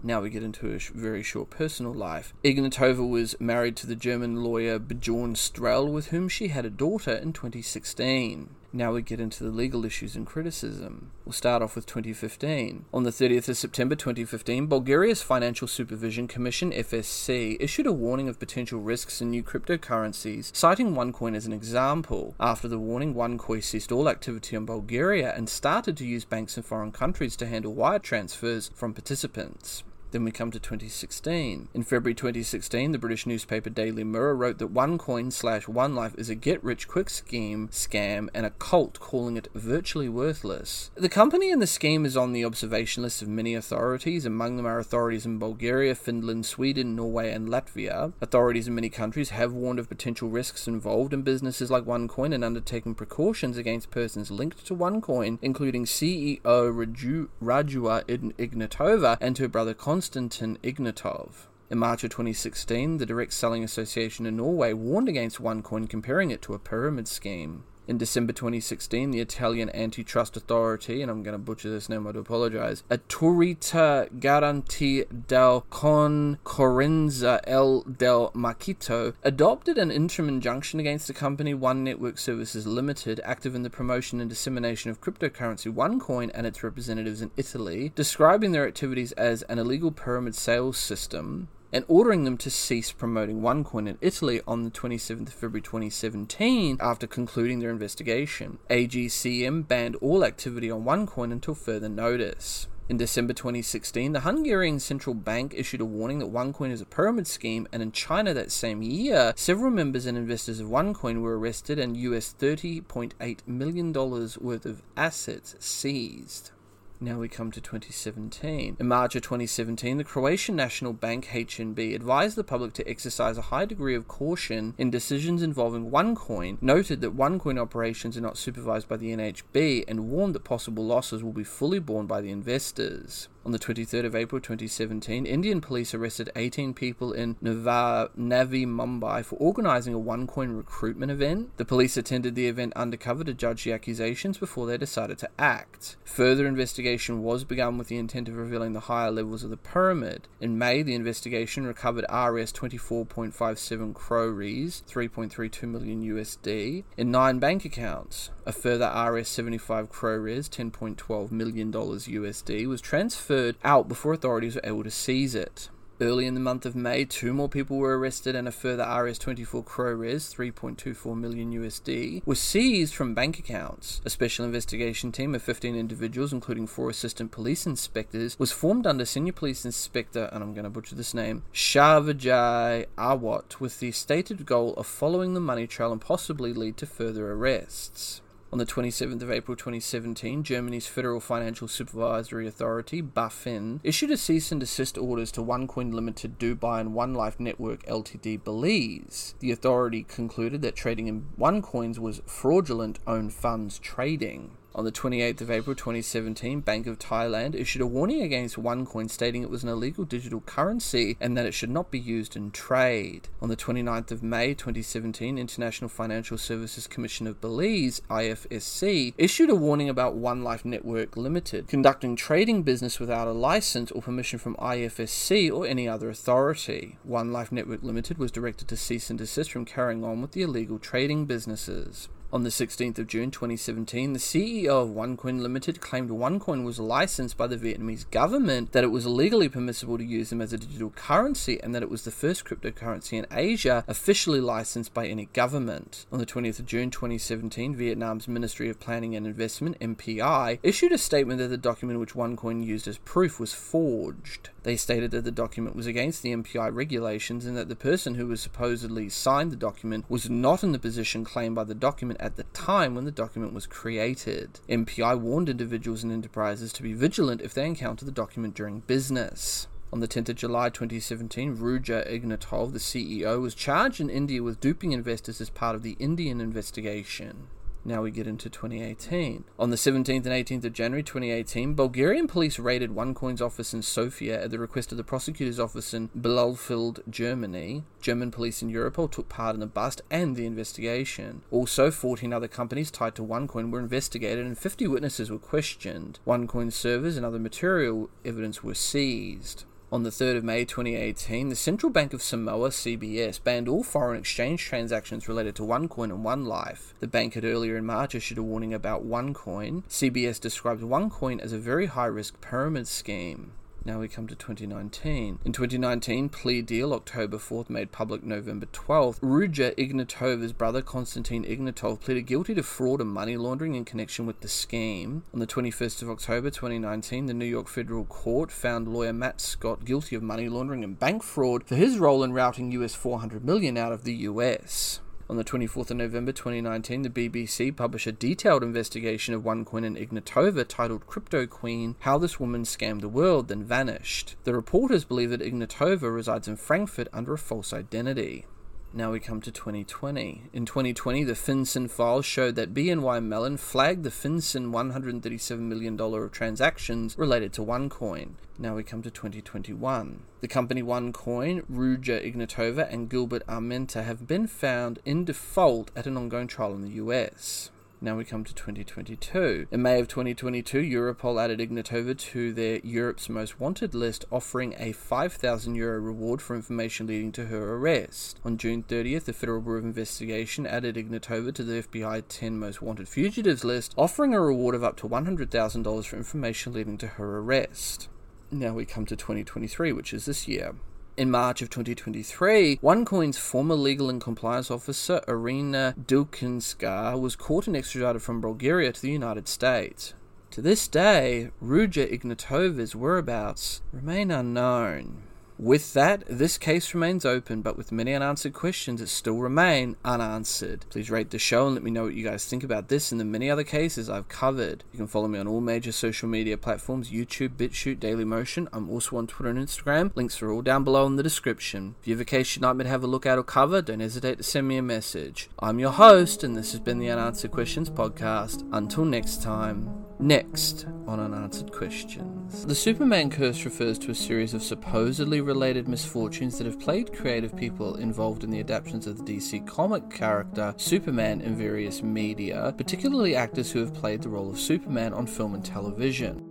Now 0.03 0.21
we 0.21 0.29
get 0.29 0.43
into 0.43 0.71
a 0.71 0.77
very 0.77 1.23
short 1.23 1.49
personal 1.49 1.93
life. 1.93 2.35
Ignatova 2.43 3.09
was 3.09 3.35
married 3.39 3.75
to 3.77 3.87
the 3.87 3.95
German 3.95 4.43
lawyer 4.43 4.77
Bjorn 4.77 5.33
Strehl, 5.33 5.91
with 5.91 6.07
whom 6.09 6.29
she 6.29 6.49
had 6.49 6.65
a 6.65 6.69
daughter 6.69 7.15
in 7.15 7.33
2016. 7.33 8.55
Now 8.77 8.93
we 8.93 9.01
get 9.01 9.19
into 9.19 9.43
the 9.43 9.49
legal 9.49 9.85
issues 9.85 10.15
and 10.15 10.23
criticism. 10.23 11.09
We'll 11.25 11.33
start 11.33 11.63
off 11.63 11.75
with 11.75 11.87
2015. 11.87 12.85
On 12.93 13.01
the 13.01 13.09
30th 13.09 13.49
of 13.49 13.57
September 13.57 13.95
2015, 13.95 14.67
Bulgaria's 14.67 15.23
Financial 15.23 15.67
Supervision 15.67 16.27
Commission, 16.27 16.71
FSC, 16.71 17.57
issued 17.59 17.87
a 17.87 17.91
warning 17.91 18.29
of 18.29 18.37
potential 18.37 18.79
risks 18.79 19.19
in 19.19 19.31
new 19.31 19.41
cryptocurrencies, 19.41 20.55
citing 20.55 20.93
OneCoin 20.93 21.35
as 21.35 21.47
an 21.47 21.53
example. 21.53 22.35
After 22.39 22.67
the 22.67 22.77
warning, 22.77 23.15
OneCoin 23.15 23.63
ceased 23.63 23.91
all 23.91 24.07
activity 24.07 24.55
in 24.55 24.67
Bulgaria 24.67 25.33
and 25.35 25.49
started 25.49 25.97
to 25.97 26.05
use 26.05 26.23
banks 26.23 26.55
in 26.55 26.61
foreign 26.61 26.91
countries 26.91 27.35
to 27.37 27.47
handle 27.47 27.73
wire 27.73 27.97
transfers 27.97 28.69
from 28.75 28.93
participants. 28.93 29.81
Then 30.11 30.23
we 30.23 30.31
come 30.31 30.51
to 30.51 30.59
2016. 30.59 31.67
In 31.73 31.83
February 31.83 32.13
2016, 32.13 32.93
the 32.93 32.97
British 32.97 33.25
newspaper 33.25 33.69
Daily 33.69 34.05
Mirror 34.05 34.37
wrote 34.37 34.57
that 34.59 34.73
OneCoin 34.73 35.33
slash 35.33 35.65
OneLife 35.65 36.17
is 36.17 36.29
a 36.29 36.35
get 36.35 36.63
rich 36.63 36.87
quick 36.87 37.09
scheme, 37.09 37.67
scam, 37.69 38.29
and 38.33 38.45
a 38.45 38.51
cult 38.51 39.01
calling 39.01 39.35
it 39.35 39.49
virtually 39.53 40.07
worthless. 40.07 40.91
The 40.95 41.09
company 41.09 41.51
and 41.51 41.61
the 41.61 41.67
scheme 41.67 42.05
is 42.05 42.15
on 42.15 42.31
the 42.31 42.45
observation 42.45 43.03
list 43.03 43.21
of 43.21 43.27
many 43.27 43.53
authorities. 43.53 44.25
Among 44.25 44.55
them 44.55 44.65
are 44.65 44.79
authorities 44.79 45.25
in 45.25 45.39
Bulgaria, 45.39 45.93
Finland, 45.93 46.45
Sweden, 46.45 46.95
Norway, 46.95 47.31
and 47.33 47.49
Latvia. 47.49 48.13
Authorities 48.21 48.69
in 48.69 48.75
many 48.75 48.89
countries 48.89 49.31
have 49.31 49.51
warned 49.51 49.77
of 49.77 49.89
potential 49.89 50.29
risks 50.29 50.69
involved 50.69 51.13
in 51.13 51.21
businesses 51.21 51.69
like 51.69 51.83
OneCoin 51.83 52.33
and 52.33 52.45
undertaken 52.45 52.95
precautions 52.95 53.57
against 53.57 53.91
persons 53.91 54.31
linked 54.31 54.65
to 54.65 54.73
OneCoin, 54.73 55.37
including 55.41 55.83
CEO 55.83 56.39
Raju- 56.43 57.27
Rajua 57.43 58.05
Ignatova 58.05 59.17
and 59.19 59.37
her 59.37 59.49
brother 59.49 59.73
Konstantin 59.73 59.96
Ignatov. 59.97 61.47
In 61.71 61.79
March 61.79 62.03
of 62.03 62.11
2016, 62.11 62.97
the 62.97 63.05
Direct 63.05 63.33
Selling 63.33 63.63
Association 63.63 64.25
in 64.25 64.37
Norway 64.37 64.73
warned 64.73 65.09
against 65.09 65.41
OneCoin, 65.41 65.89
comparing 65.89 66.29
it 66.31 66.41
to 66.43 66.53
a 66.53 66.59
pyramid 66.59 67.07
scheme. 67.07 67.63
In 67.87 67.97
December 67.97 68.33
2016, 68.33 69.11
the 69.11 69.21
Italian 69.21 69.73
antitrust 69.73 70.35
authority, 70.35 71.01
and 71.01 71.09
I'm 71.09 71.23
going 71.23 71.31
to 71.31 71.37
butcher 71.37 71.69
this 71.69 71.87
name, 71.87 72.05
I 72.05 72.11
do 72.11 72.19
apologize, 72.19 72.83
Autorità 72.91 74.09
Garanti 74.19 75.05
del 75.27 75.65
Concorrenza 75.71 77.39
El 77.45 77.83
del 77.83 78.31
Marchito, 78.35 79.13
adopted 79.23 79.77
an 79.77 79.89
interim 79.89 80.27
injunction 80.27 80.81
against 80.81 81.07
the 81.07 81.13
company 81.13 81.53
One 81.53 81.85
Network 81.85 82.17
Services 82.17 82.67
Limited, 82.67 83.21
active 83.23 83.55
in 83.55 83.63
the 83.63 83.69
promotion 83.69 84.19
and 84.19 84.29
dissemination 84.29 84.91
of 84.91 84.99
cryptocurrency 84.99 85.73
OneCoin 85.73 86.29
and 86.33 86.45
its 86.45 86.63
representatives 86.63 87.21
in 87.21 87.31
Italy, 87.37 87.93
describing 87.95 88.51
their 88.51 88.67
activities 88.67 89.13
as 89.13 89.43
an 89.43 89.59
illegal 89.59 89.93
pyramid 89.93 90.35
sales 90.35 90.77
system 90.77 91.47
and 91.71 91.85
ordering 91.87 92.23
them 92.23 92.37
to 92.37 92.49
cease 92.49 92.91
promoting 92.91 93.41
OneCoin 93.41 93.87
in 93.87 93.97
Italy 94.01 94.41
on 94.47 94.63
the 94.63 94.71
27th 94.71 95.27
of 95.27 95.33
February 95.33 95.61
2017 95.61 96.77
after 96.79 97.07
concluding 97.07 97.59
their 97.59 97.69
investigation. 97.69 98.59
AGCM 98.69 99.67
banned 99.67 99.95
all 99.97 100.23
activity 100.23 100.71
on 100.71 100.83
OneCoin 100.83 101.31
until 101.31 101.55
further 101.55 101.89
notice. 101.89 102.67
In 102.89 102.95
December 102.95 103.33
2016, 103.33 104.13
the 104.13 104.21
Hungarian 104.21 104.79
central 104.79 105.13
bank 105.13 105.53
issued 105.53 105.81
a 105.81 105.85
warning 105.85 106.19
that 106.19 106.31
OneCoin 106.31 106.71
is 106.71 106.79
a 106.79 106.85
pyramid 106.85 107.27
scheme, 107.27 107.67
and 107.73 107.83
in 107.83 107.91
China 107.91 108.33
that 108.33 108.49
same 108.49 108.81
year, 108.81 109.33
several 109.35 109.71
members 109.71 110.05
and 110.05 110.17
investors 110.17 110.61
of 110.61 110.69
OneCoin 110.69 111.21
were 111.21 111.37
arrested 111.37 111.79
and 111.79 111.97
US 111.97 112.33
$30.8 112.39 113.39
million 113.45 113.91
worth 113.91 114.65
of 114.65 114.83
assets 114.95 115.55
seized. 115.59 116.51
Now 116.99 117.19
we 117.19 117.29
come 117.29 117.51
to 117.51 117.61
2017. 117.61 118.77
In 118.79 118.87
March 118.87 119.15
of 119.15 119.21
2017, 119.21 119.97
the 119.97 120.03
Croatian 120.03 120.55
National 120.55 120.93
Bank 120.93 121.27
HNB 121.27 121.93
advised 121.93 122.35
the 122.35 122.43
public 122.43 122.73
to 122.73 122.89
exercise 122.89 123.37
a 123.37 123.43
high 123.43 123.65
degree 123.65 123.93
of 123.93 124.07
caution 124.07 124.73
in 124.79 124.89
decisions 124.89 125.43
involving 125.43 125.91
OneCoin, 125.91 126.59
noted 126.59 127.01
that 127.01 127.15
OneCoin 127.15 127.59
operations 127.59 128.17
are 128.17 128.21
not 128.21 128.35
supervised 128.35 128.87
by 128.87 128.97
the 128.97 129.15
NHB, 129.15 129.83
and 129.87 130.09
warned 130.09 130.33
that 130.33 130.43
possible 130.43 130.83
losses 130.83 131.23
will 131.23 131.33
be 131.33 131.43
fully 131.43 131.77
borne 131.77 132.07
by 132.07 132.19
the 132.19 132.31
investors. 132.31 133.27
On 133.45 133.51
the 133.51 133.59
23rd 133.59 134.05
of 134.05 134.15
April 134.15 134.41
2017, 134.41 135.25
Indian 135.25 135.61
police 135.61 135.93
arrested 135.93 136.29
18 136.35 136.73
people 136.73 137.13
in 137.13 137.35
Nava, 137.35 138.09
Navi 138.17 138.67
Mumbai 138.67 139.23
for 139.23 139.37
organizing 139.37 139.93
a 139.93 139.99
OneCoin 139.99 140.57
recruitment 140.57 141.13
event. 141.13 141.55
The 141.55 141.63
police 141.63 141.95
attended 141.95 142.35
the 142.35 142.47
event 142.47 142.73
undercover 142.75 143.23
to 143.23 143.33
judge 143.33 143.63
the 143.63 143.71
accusations 143.71 144.37
before 144.37 144.65
they 144.65 144.77
decided 144.77 145.17
to 145.19 145.29
act. 145.39 145.95
Further 146.03 146.45
investigation 146.45 146.86
was 147.21 147.43
begun 147.43 147.77
with 147.77 147.87
the 147.87 147.97
intent 147.97 148.29
of 148.29 148.35
revealing 148.35 148.73
the 148.73 148.81
higher 148.81 149.11
levels 149.11 149.43
of 149.43 149.49
the 149.49 149.57
pyramid. 149.57 150.27
In 150.39 150.57
May, 150.57 150.83
the 150.83 150.95
investigation 150.95 151.65
recovered 151.65 152.05
RS 152.05 152.53
24.57 152.53 153.93
crores, 153.93 154.83
3.32 154.87 155.63
million 155.63 156.03
USD, 156.03 156.83
in 156.95 157.11
nine 157.11 157.39
bank 157.39 157.65
accounts. 157.65 158.29
A 158.45 158.51
further 158.51 158.91
RS 159.11 159.27
75 159.27 159.89
crores, 159.89 160.49
10.12 160.49 161.31
million 161.31 161.71
dollars 161.71 162.07
USD, 162.07 162.67
was 162.67 162.81
transferred 162.81 163.57
out 163.63 163.87
before 163.87 164.13
authorities 164.13 164.55
were 164.55 164.61
able 164.63 164.83
to 164.83 164.91
seize 164.91 165.35
it. 165.35 165.69
Early 165.99 166.27
in 166.27 166.35
the 166.35 166.39
month 166.39 166.63
of 166.67 166.75
May, 166.75 167.05
two 167.05 167.33
more 167.33 167.49
people 167.49 167.77
were 167.77 167.97
arrested 167.97 168.35
and 168.35 168.47
a 168.47 168.51
further 168.51 168.83
RS24 168.83 169.65
crores, 169.65 170.31
3.24 170.31 171.17
million 171.17 171.51
USD, 171.51 172.21
was 172.23 172.39
seized 172.39 172.93
from 172.93 173.15
bank 173.15 173.39
accounts. 173.39 173.99
A 174.05 174.11
special 174.11 174.45
investigation 174.45 175.11
team 175.11 175.33
of 175.33 175.41
15 175.41 175.75
individuals, 175.75 176.31
including 176.31 176.67
four 176.67 176.91
assistant 176.91 177.31
police 177.31 177.65
inspectors, 177.65 178.37
was 178.37 178.51
formed 178.51 178.85
under 178.85 179.05
Senior 179.05 179.33
Police 179.33 179.65
Inspector, 179.65 180.23
and 180.31 180.43
I'm 180.43 180.53
going 180.53 180.65
to 180.65 180.69
butcher 180.69 180.93
this 180.93 181.15
name, 181.15 181.41
Shavajai 181.51 182.85
Awat, 182.95 183.59
with 183.59 183.79
the 183.79 183.91
stated 183.91 184.45
goal 184.45 184.75
of 184.75 184.85
following 184.85 185.33
the 185.33 185.39
money 185.39 185.65
trail 185.65 185.91
and 185.91 185.99
possibly 185.99 186.53
lead 186.53 186.77
to 186.77 186.85
further 186.85 187.31
arrests. 187.31 188.21
On 188.49 188.59
the 188.59 188.65
27th 188.65 189.21
of 189.21 189.29
April 189.29 189.57
2017, 189.57 190.41
Germany's 190.41 190.87
Federal 190.87 191.19
Financial 191.19 191.67
Supervisory 191.67 192.47
Authority, 192.47 193.01
BaFin, 193.01 193.81
issued 193.83 194.09
a 194.09 194.15
cease 194.15 194.53
and 194.53 194.61
desist 194.61 194.97
orders 194.97 195.33
to 195.33 195.43
OneCoin 195.43 195.93
Limited, 195.93 196.39
Dubai, 196.39 196.79
and 196.79 196.93
One 196.93 197.13
Life 197.13 197.41
Network 197.41 197.85
Ltd. 197.85 198.41
Belize. 198.45 199.35
The 199.39 199.51
authority 199.51 200.03
concluded 200.03 200.61
that 200.61 200.77
trading 200.77 201.07
in 201.07 201.25
OneCoins 201.37 201.99
was 201.99 202.21
fraudulent 202.25 202.99
own 203.05 203.29
funds 203.31 203.79
trading. 203.79 204.51
On 204.77 204.85
the 204.85 204.91
28th 204.91 205.41
of 205.41 205.49
April 205.49 205.75
2017, 205.75 206.59
Bank 206.59 206.85
of 206.85 206.99
Thailand 206.99 207.55
issued 207.55 207.81
a 207.81 207.87
warning 207.87 208.21
against 208.21 208.61
OneCoin 208.61 209.09
stating 209.09 209.41
it 209.41 209.49
was 209.49 209.63
an 209.63 209.69
illegal 209.69 210.05
digital 210.05 210.41
currency 210.41 211.17
and 211.19 211.35
that 211.35 211.47
it 211.47 211.55
should 211.55 211.71
not 211.71 211.89
be 211.89 211.97
used 211.97 212.35
in 212.35 212.51
trade. 212.51 213.27
On 213.41 213.49
the 213.49 213.57
29th 213.57 214.11
of 214.11 214.21
May 214.21 214.53
2017, 214.53 215.39
International 215.39 215.89
Financial 215.89 216.37
Services 216.37 216.85
Commission 216.85 217.25
of 217.25 217.41
Belize, 217.41 218.03
IFSC, 218.07 219.15
issued 219.17 219.49
a 219.49 219.55
warning 219.55 219.89
about 219.89 220.13
One 220.13 220.43
Life 220.43 220.63
Network 220.63 221.17
Limited 221.17 221.67
conducting 221.67 222.15
trading 222.15 222.61
business 222.61 222.99
without 222.99 223.27
a 223.27 223.31
license 223.31 223.89
or 223.89 224.03
permission 224.03 224.37
from 224.37 224.55
IFSC 224.57 225.51
or 225.51 225.65
any 225.65 225.89
other 225.89 226.07
authority. 226.07 226.99
One 227.01 227.33
Life 227.33 227.51
Network 227.51 227.81
Limited 227.81 228.19
was 228.19 228.31
directed 228.31 228.67
to 228.67 228.77
cease 228.77 229.09
and 229.09 229.17
desist 229.17 229.51
from 229.51 229.65
carrying 229.65 230.03
on 230.03 230.21
with 230.21 230.33
the 230.33 230.43
illegal 230.43 230.77
trading 230.77 231.25
businesses. 231.25 232.09
On 232.33 232.43
the 232.43 232.49
16th 232.49 232.99
of 232.99 233.07
June 233.07 233.31
2017, 233.31 234.11
the 234.11 234.19
CEO 234.19 234.83
of 234.83 234.89
OneCoin 234.89 235.39
Limited 235.39 235.79
claimed 235.79 236.09
OneCoin 236.09 236.65
was 236.65 236.77
licensed 236.77 237.37
by 237.37 237.47
the 237.47 237.55
Vietnamese 237.55 238.09
government, 238.11 238.73
that 238.73 238.83
it 238.83 238.91
was 238.91 239.07
legally 239.07 239.47
permissible 239.47 239.97
to 239.97 240.03
use 240.03 240.29
them 240.29 240.41
as 240.41 240.51
a 240.51 240.57
digital 240.57 240.89
currency, 240.89 241.57
and 241.63 241.73
that 241.73 241.83
it 241.83 241.89
was 241.89 242.03
the 242.03 242.11
first 242.11 242.43
cryptocurrency 242.43 243.13
in 243.13 243.25
Asia 243.31 243.85
officially 243.87 244.41
licensed 244.41 244.93
by 244.93 245.07
any 245.07 245.27
government. 245.27 246.05
On 246.11 246.19
the 246.19 246.25
20th 246.25 246.59
of 246.59 246.65
June 246.65 246.91
2017, 246.91 247.73
Vietnam's 247.77 248.27
Ministry 248.27 248.67
of 248.67 248.77
Planning 248.77 249.15
and 249.15 249.25
Investment, 249.25 249.79
MPI, 249.79 250.59
issued 250.63 250.91
a 250.91 250.97
statement 250.97 251.39
that 251.39 251.47
the 251.47 251.55
document 251.55 252.01
which 252.01 252.13
OneCoin 252.13 252.61
used 252.61 252.89
as 252.89 252.97
proof 252.97 253.39
was 253.39 253.53
forged. 253.53 254.49
They 254.67 254.75
stated 254.75 255.11
that 255.11 255.23
the 255.23 255.31
document 255.31 255.77
was 255.77 255.87
against 255.87 256.21
the 256.21 256.35
MPI 256.35 256.75
regulations 256.75 257.45
and 257.45 257.55
that 257.55 257.69
the 257.69 257.75
person 257.77 258.15
who 258.15 258.27
was 258.27 258.41
supposedly 258.41 259.07
signed 259.07 259.49
the 259.49 259.55
document 259.55 260.03
was 260.09 260.29
not 260.29 260.61
in 260.61 260.73
the 260.73 260.77
position 260.77 261.23
claimed 261.23 261.55
by 261.55 261.63
the 261.63 261.73
document 261.73 262.19
at 262.19 262.35
the 262.35 262.43
time 262.51 262.93
when 262.93 263.05
the 263.05 263.11
document 263.11 263.53
was 263.53 263.65
created. 263.65 264.59
MPI 264.67 265.21
warned 265.21 265.47
individuals 265.47 266.03
and 266.03 266.11
enterprises 266.11 266.73
to 266.73 266.83
be 266.83 266.91
vigilant 266.91 267.39
if 267.39 267.53
they 267.53 267.65
encounter 267.65 268.03
the 268.03 268.11
document 268.11 268.55
during 268.55 268.81
business. 268.81 269.67
On 269.93 270.01
the 270.01 270.07
10th 270.07 270.27
of 270.27 270.35
July 270.35 270.67
2017, 270.67 271.55
Ruja 271.55 272.05
Ignatov, 272.05 272.73
the 272.73 272.79
CEO, 272.79 273.39
was 273.39 273.55
charged 273.55 274.01
in 274.01 274.09
India 274.09 274.43
with 274.43 274.59
duping 274.59 274.91
investors 274.91 275.39
as 275.39 275.49
part 275.49 275.77
of 275.77 275.81
the 275.81 275.95
Indian 275.97 276.41
investigation. 276.41 277.47
Now 277.87 278.01
we 278.01 278.11
get 278.11 278.27
into 278.27 278.49
2018. 278.49 279.45
On 279.57 279.69
the 279.69 279.77
17th 279.77 280.25
and 280.25 280.25
18th 280.25 280.65
of 280.65 280.73
January 280.73 281.01
2018, 281.01 281.73
Bulgarian 281.73 282.27
police 282.27 282.59
raided 282.59 282.91
OneCoin's 282.91 283.41
office 283.41 283.73
in 283.73 283.81
Sofia 283.81 284.43
at 284.43 284.51
the 284.51 284.59
request 284.59 284.91
of 284.91 284.97
the 284.97 285.05
prosecutor's 285.05 285.57
office 285.57 285.93
in 285.93 286.09
Bielefeld, 286.09 286.99
Germany. 287.09 287.85
German 288.01 288.29
police 288.29 288.61
in 288.61 288.69
Europol 288.69 289.09
took 289.09 289.29
part 289.29 289.53
in 289.53 289.61
the 289.61 289.67
bust 289.67 290.01
and 290.11 290.35
the 290.35 290.45
investigation. 290.45 291.43
Also, 291.49 291.89
14 291.89 292.33
other 292.33 292.49
companies 292.49 292.91
tied 292.91 293.15
to 293.15 293.23
OneCoin 293.23 293.71
were 293.71 293.79
investigated 293.79 294.45
and 294.45 294.57
50 294.57 294.85
witnesses 294.87 295.31
were 295.31 295.39
questioned. 295.39 296.19
OneCoin 296.27 296.73
servers 296.73 297.15
and 297.15 297.25
other 297.25 297.39
material 297.39 298.09
evidence 298.25 298.61
were 298.61 298.75
seized. 298.75 299.63
On 299.89 300.03
the 300.03 300.09
3rd 300.09 300.39
of 300.39 300.43
May 300.43 300.65
2018, 300.65 301.47
the 301.47 301.55
Central 301.55 301.89
Bank 301.89 302.13
of 302.13 302.21
Samoa, 302.21 302.71
CBS, 302.71 303.41
banned 303.41 303.69
all 303.69 303.83
foreign 303.83 304.19
exchange 304.19 304.65
transactions 304.65 305.29
related 305.29 305.55
to 305.55 305.63
OneCoin 305.63 306.11
and 306.11 306.25
OneLife. 306.25 306.91
The 306.99 307.07
bank 307.07 307.35
had 307.35 307.45
earlier 307.45 307.77
in 307.77 307.85
March 307.85 308.13
issued 308.13 308.37
a 308.37 308.43
warning 308.43 308.73
about 308.73 309.07
OneCoin. 309.07 309.83
CBS 309.87 310.41
described 310.41 310.81
OneCoin 310.81 311.39
as 311.39 311.53
a 311.53 311.57
very 311.57 311.85
high 311.85 312.07
risk 312.07 312.41
pyramid 312.41 312.89
scheme. 312.89 313.53
Now 313.87 313.99
we 313.99 314.09
come 314.09 314.27
to 314.27 314.35
2019. 314.35 315.39
In 315.45 315.53
2019, 315.53 316.27
plea 316.27 316.61
deal 316.61 316.93
October 316.93 317.37
4th 317.37 317.69
made 317.69 317.93
public 317.93 318.21
November 318.21 318.65
12th. 318.65 319.21
Ruja 319.21 319.73
Ignatova's 319.77 320.51
brother 320.51 320.81
Konstantin 320.81 321.45
Ignatov 321.45 322.01
pleaded 322.01 322.23
guilty 322.23 322.53
to 322.55 322.63
fraud 322.63 322.99
and 322.99 323.09
money 323.09 323.37
laundering 323.37 323.75
in 323.75 323.85
connection 323.85 324.25
with 324.25 324.41
the 324.41 324.49
scheme. 324.49 325.23
On 325.33 325.39
the 325.39 325.47
21st 325.47 326.01
of 326.01 326.09
October 326.09 326.49
2019, 326.49 327.27
the 327.27 327.33
New 327.33 327.45
York 327.45 327.69
Federal 327.69 328.03
Court 328.03 328.51
found 328.51 328.89
lawyer 328.89 329.13
Matt 329.13 329.39
Scott 329.39 329.85
guilty 329.85 330.17
of 330.17 330.21
money 330.21 330.49
laundering 330.49 330.83
and 330.83 330.99
bank 330.99 331.23
fraud 331.23 331.63
for 331.65 331.75
his 331.75 331.97
role 331.97 332.25
in 332.25 332.33
routing 332.33 332.73
US 332.73 332.93
400 332.93 333.45
million 333.45 333.77
out 333.77 333.93
of 333.93 334.03
the 334.03 334.15
US. 334.15 334.99
On 335.29 335.35
the 335.35 335.43
24th 335.43 335.91
of 335.91 335.97
November 335.97 336.31
2019, 336.31 337.01
the 337.01 337.09
BBC 337.09 337.75
published 337.75 338.07
a 338.07 338.13
detailed 338.13 338.63
investigation 338.63 339.33
of 339.33 339.43
OneCoin 339.43 339.85
and 339.85 339.97
Ignatova 339.97 340.65
titled 340.65 341.05
Crypto 341.05 341.45
Queen 341.45 341.95
How 341.99 342.17
This 342.17 342.39
Woman 342.39 342.63
Scammed 342.63 343.01
the 343.01 343.09
World 343.09 343.49
Then 343.49 343.65
Vanished. 343.65 344.37
The 344.45 344.53
reporters 344.53 345.03
believe 345.03 345.31
that 345.31 345.41
Ignatova 345.41 346.13
resides 346.13 346.47
in 346.47 346.55
Frankfurt 346.55 347.09
under 347.11 347.33
a 347.33 347.37
false 347.37 347.73
identity. 347.73 348.45
Now 348.93 349.11
we 349.11 349.19
come 349.19 349.41
to 349.41 349.51
2020. 349.51 350.43
In 350.53 350.65
2020, 350.65 351.23
the 351.25 351.33
FinCEN 351.33 351.89
files 351.89 352.25
showed 352.25 352.55
that 352.55 352.73
BNY 352.73 353.23
Mellon 353.23 353.57
flagged 353.57 354.03
the 354.03 354.09
FinCEN 354.09 354.71
$137 354.71 355.59
million 355.59 355.99
of 355.99 356.31
transactions 356.31 357.17
related 357.17 357.51
to 357.53 357.61
OneCoin. 357.61 358.31
Now 358.57 358.75
we 358.75 358.83
come 358.83 359.01
to 359.03 359.11
2021. 359.11 360.23
The 360.39 360.47
company 360.47 360.81
OneCoin, 360.81 361.65
Ruja 361.69 362.25
Ignatova, 362.25 362.91
and 362.91 363.09
Gilbert 363.09 363.45
Armenta 363.45 364.03
have 364.05 364.25
been 364.25 364.47
found 364.47 364.99
in 365.05 365.25
default 365.25 365.91
at 365.95 366.07
an 366.07 366.17
ongoing 366.17 366.47
trial 366.47 366.73
in 366.73 366.81
the 366.81 366.91
US. 366.91 367.69
Now 367.99 368.15
we 368.15 368.25
come 368.25 368.43
to 368.43 368.53
2022. 368.53 369.69
In 369.71 369.81
May 369.81 369.99
of 369.99 370.07
2022, 370.07 370.81
Europol 370.81 371.43
added 371.43 371.59
Ignatova 371.59 372.15
to 372.15 372.53
their 372.53 372.79
Europe's 372.83 373.27
Most 373.27 373.59
Wanted 373.59 373.95
list, 373.95 374.23
offering 374.29 374.75
a 374.77 374.91
5,000 374.91 375.73
euro 375.73 375.99
reward 375.99 376.39
for 376.39 376.55
information 376.55 377.07
leading 377.07 377.31
to 377.31 377.45
her 377.45 377.73
arrest. 377.73 378.39
On 378.45 378.55
June 378.55 378.83
30th, 378.83 379.23
the 379.23 379.33
Federal 379.33 379.61
Bureau 379.61 379.79
of 379.79 379.85
Investigation 379.85 380.67
added 380.67 380.95
Ignatova 380.95 381.55
to 381.55 381.63
the 381.63 381.81
FBI 381.81 382.23
10 382.29 382.59
Most 382.59 382.83
Wanted 382.83 383.09
Fugitives 383.09 383.63
list, 383.63 383.95
offering 383.97 384.35
a 384.35 384.41
reward 384.41 384.75
of 384.75 384.83
up 384.83 384.95
to 384.97 385.09
$100,000 385.09 386.05
for 386.05 386.17
information 386.17 386.73
leading 386.73 386.99
to 386.99 387.07
her 387.07 387.39
arrest. 387.39 388.09
Now 388.51 388.73
we 388.73 388.85
come 388.85 389.07
to 389.07 389.15
2023, 389.15 389.91
which 389.91 390.13
is 390.13 390.25
this 390.25 390.47
year. 390.47 390.75
In 391.17 391.31
March 391.31 391.63
of 391.63 391.71
2023, 391.71 392.77
OneCoin's 392.77 393.39
former 393.39 393.73
legal 393.73 394.07
and 394.07 394.21
compliance 394.21 394.69
officer, 394.69 395.19
Irina 395.27 395.95
Dilkinska, 395.99 397.19
was 397.19 397.35
caught 397.35 397.65
and 397.65 397.75
extradited 397.75 398.21
from 398.21 398.39
Bulgaria 398.39 398.91
to 398.91 399.01
the 399.01 399.09
United 399.09 399.47
States. 399.47 400.13
To 400.51 400.61
this 400.61 400.87
day, 400.87 401.49
Ruja 401.59 402.07
Ignatova's 402.11 402.95
whereabouts 402.95 403.81
remain 403.91 404.29
unknown. 404.29 405.23
With 405.59 405.93
that, 405.93 406.23
this 406.27 406.57
case 406.57 406.93
remains 406.93 407.25
open, 407.25 407.63
but 407.63 407.77
with 407.77 407.91
many 407.91 408.13
unanswered 408.13 408.53
questions 408.53 408.99
that 408.99 409.07
still 409.07 409.37
remain 409.37 409.95
unanswered. 410.05 410.85
Please 410.89 411.09
rate 411.09 411.31
the 411.31 411.39
show 411.39 411.65
and 411.65 411.73
let 411.73 411.83
me 411.83 411.89
know 411.89 412.03
what 412.03 412.13
you 412.13 412.23
guys 412.23 412.45
think 412.45 412.63
about 412.63 412.89
this 412.89 413.11
and 413.11 413.19
the 413.19 413.25
many 413.25 413.49
other 413.49 413.63
cases 413.63 414.07
I've 414.07 414.27
covered. 414.27 414.83
You 414.91 414.97
can 414.97 415.07
follow 415.07 415.27
me 415.27 415.39
on 415.39 415.47
all 415.47 415.59
major 415.59 415.91
social 415.91 416.29
media 416.29 416.57
platforms 416.57 417.09
YouTube, 417.09 417.55
BitChute, 417.57 417.97
Dailymotion. 417.97 418.67
I'm 418.71 418.89
also 418.89 419.17
on 419.17 419.25
Twitter 419.25 419.49
and 419.49 419.59
Instagram. 419.59 420.15
Links 420.15 420.41
are 420.43 420.51
all 420.51 420.61
down 420.61 420.83
below 420.83 421.07
in 421.07 421.15
the 421.15 421.23
description. 421.23 421.95
If 422.01 422.07
you 422.07 422.13
have 422.13 422.21
a 422.21 422.25
case 422.25 422.55
you'd 422.55 422.61
like 422.61 422.75
me 422.75 422.83
to 422.83 422.89
have 422.89 423.03
a 423.03 423.07
look 423.07 423.25
at 423.25 423.39
or 423.39 423.43
cover, 423.43 423.81
don't 423.81 423.99
hesitate 423.99 424.37
to 424.37 424.43
send 424.43 424.67
me 424.67 424.77
a 424.77 424.83
message. 424.83 425.49
I'm 425.57 425.79
your 425.79 425.91
host, 425.91 426.43
and 426.43 426.55
this 426.55 426.71
has 426.71 426.81
been 426.81 426.99
the 426.99 427.09
Unanswered 427.09 427.51
Questions 427.51 427.89
Podcast. 427.89 428.67
Until 428.71 429.05
next 429.05 429.41
time. 429.41 430.06
Next 430.19 430.87
on 431.05 431.19
Unanswered 431.19 431.71
Questions. 431.71 432.65
The 432.65 432.73
Superman 432.73 433.29
curse 433.29 433.65
refers 433.65 433.99
to 433.99 434.11
a 434.11 434.15
series 434.15 434.55
of 434.55 434.63
supposedly 434.63 435.41
related 435.41 435.87
misfortunes 435.87 436.57
that 436.57 436.65
have 436.65 436.79
plagued 436.79 437.15
creative 437.15 437.55
people 437.55 437.97
involved 437.97 438.43
in 438.43 438.49
the 438.49 438.59
adaptations 438.59 439.05
of 439.05 439.23
the 439.23 439.37
DC 439.37 439.67
comic 439.67 440.09
character 440.09 440.73
Superman 440.77 441.41
in 441.41 441.55
various 441.55 442.01
media, 442.01 442.73
particularly 442.77 443.35
actors 443.35 443.71
who 443.71 443.79
have 443.79 443.93
played 443.93 444.23
the 444.23 444.29
role 444.29 444.49
of 444.49 444.59
Superman 444.59 445.13
on 445.13 445.27
film 445.27 445.53
and 445.53 445.63
television. 445.63 446.46